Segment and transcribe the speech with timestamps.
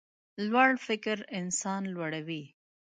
[0.49, 2.43] لوړ فکر انسان لوړوي.